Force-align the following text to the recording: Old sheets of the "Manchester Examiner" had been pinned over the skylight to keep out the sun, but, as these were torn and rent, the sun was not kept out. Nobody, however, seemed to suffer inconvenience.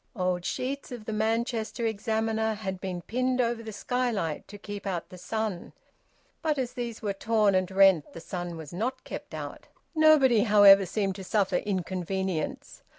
Old 0.15 0.43
sheets 0.45 0.91
of 0.91 1.05
the 1.05 1.13
"Manchester 1.13 1.85
Examiner" 1.85 2.55
had 2.55 2.81
been 2.81 3.03
pinned 3.03 3.39
over 3.39 3.61
the 3.61 3.71
skylight 3.71 4.47
to 4.47 4.57
keep 4.57 4.87
out 4.87 5.09
the 5.09 5.17
sun, 5.19 5.73
but, 6.41 6.57
as 6.57 6.73
these 6.73 7.03
were 7.03 7.13
torn 7.13 7.53
and 7.53 7.69
rent, 7.69 8.11
the 8.13 8.19
sun 8.19 8.57
was 8.57 8.73
not 8.73 9.03
kept 9.03 9.35
out. 9.35 9.67
Nobody, 9.93 10.39
however, 10.45 10.87
seemed 10.87 11.13
to 11.17 11.23
suffer 11.23 11.57
inconvenience. 11.57 12.81